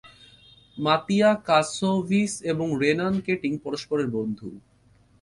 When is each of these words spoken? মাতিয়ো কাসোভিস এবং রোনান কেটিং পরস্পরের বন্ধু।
মাতিয়ো 0.77 1.31
কাসোভিস 1.47 2.33
এবং 2.43 2.67
রোনান 2.81 3.15
কেটিং 3.25 3.51
পরস্পরের 3.63 4.07
বন্ধু। 4.07 4.49